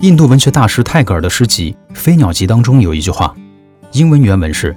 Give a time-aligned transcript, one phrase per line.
[0.00, 3.36] 印度文学大师泰戈尔的诗集《飞鸟集》当中有一句话，
[3.92, 4.74] 英文原文是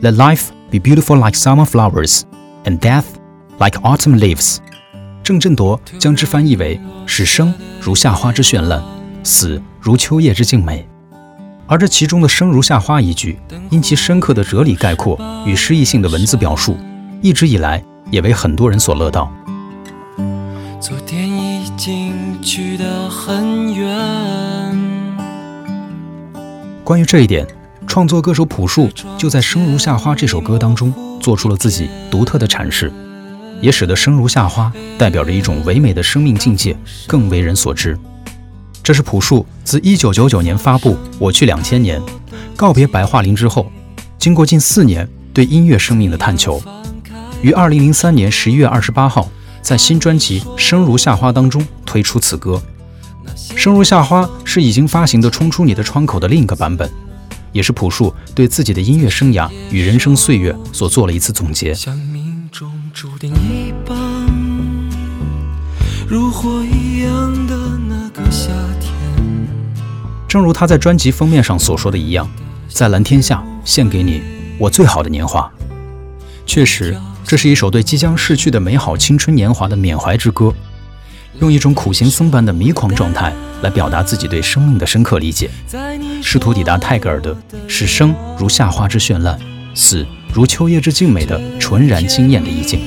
[0.00, 2.20] “Let life be beautiful like summer flowers,
[2.62, 3.02] and death
[3.58, 4.58] like autumn leaves。”
[5.24, 8.80] 郑振铎将之翻译为“使生如夏花之绚烂，
[9.24, 10.88] 死如秋叶之静美”。
[11.66, 13.40] 而这其中的“生如夏花”一句，
[13.70, 16.78] 因其深刻的哲理概括与诗意性的文字表述，
[17.20, 17.82] 一直以来
[18.12, 19.32] 也为很多人所乐道。
[20.80, 23.86] 昨天已经去得很远。
[26.82, 27.46] 关于这一点，
[27.86, 30.90] 创作歌手朴树就在《生如夏花》这首歌当中
[31.20, 32.90] 做出了自己独特的阐释，
[33.60, 36.74] 也使得“生如夏花”代表着一种唯美的生命境界
[37.06, 37.98] 更为人所知。
[38.82, 42.00] 这是朴树自1999年发布《我去两千年》，
[42.56, 43.70] 告别白桦林之后，
[44.18, 46.58] 经过近四年对音乐生命的探求，
[47.42, 49.28] 于2003年11月28号
[49.62, 52.60] 在新专辑《生如夏花》当中推出此歌。
[53.56, 56.90] 生如夏花是已经发行的《冲出你的窗口》的另一个版本，
[57.52, 61.74] 也是朴树对自己的音乐生涯与人生岁月所做了一次总结。
[66.08, 67.54] 如火一样的
[67.88, 68.48] 那个夏
[68.80, 68.92] 天
[70.26, 72.28] 正如他在专辑封面上所说的一样，
[72.68, 74.22] 在蓝天下献给你
[74.58, 75.50] 我最好的年华。
[76.46, 76.96] 确实，
[77.30, 80.52] 这是一首对即将逝去的美好青春年华的缅怀之歌。
[81.38, 85.48] 用一种苦行僧般的迷狂状态来表达自己对生命的深刻理解，
[86.20, 87.32] 试图抵达泰戈尔的
[87.70, 89.38] “使生如夏花之绚烂，
[89.76, 90.04] 死
[90.34, 92.80] 如秋叶之静美”的纯然惊艳的意境。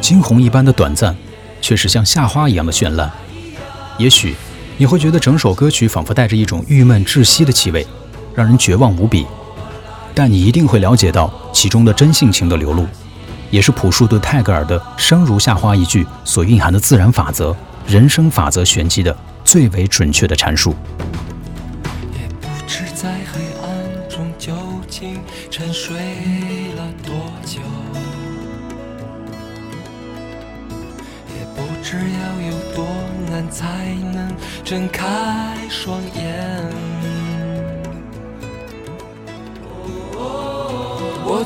[0.00, 1.16] 惊鸿一般的短暂，
[1.60, 3.08] 却是像夏花一样的绚烂。
[3.96, 4.34] 也许
[4.76, 7.86] 你会觉得整首歌曲仿佛带着一种郁闷窒息的气味，
[8.34, 9.24] 让人绝望无比，
[10.12, 12.84] 但你一定会了解到其中的真性情的流露。
[13.54, 17.54] 也是朴树对泰戈尔的“生如夏花”一句所蕴含的自然法则、
[17.86, 20.74] 人生法则玄机的最为准确的阐述。
[22.14, 24.52] 也不知在黑暗中究
[24.88, 25.20] 竟
[25.52, 25.94] 沉睡
[26.74, 27.14] 了多
[27.46, 27.60] 久，
[31.28, 32.84] 也不知要有多
[33.30, 34.34] 难才能
[34.64, 37.23] 睁开双眼。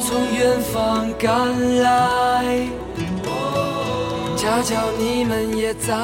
[0.00, 2.66] 从远方赶来，
[4.36, 5.94] 恰巧你们也在，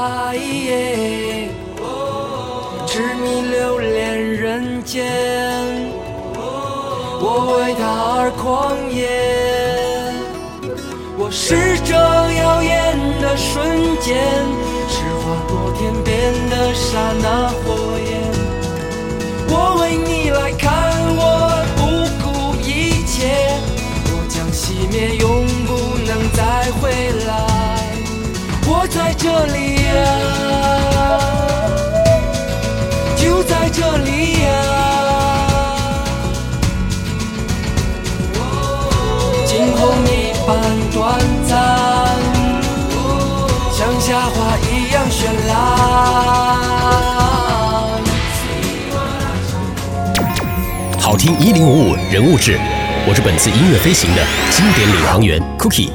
[2.86, 5.06] 痴迷留恋人间，
[7.20, 7.82] 我为他
[8.18, 9.08] 而狂野。
[11.16, 14.18] 我是这耀眼的瞬间，
[28.94, 29.92] 在这里呀，
[33.16, 34.46] 就在这里呀。
[39.44, 40.48] 惊鸿一般
[40.92, 41.58] 短暂，
[43.72, 45.52] 像夏花一样绚烂。
[51.00, 52.60] 好听一零五五人物志。
[53.08, 54.22] 我是本次音乐飞行的
[54.52, 55.90] 经典领航员 Cookie。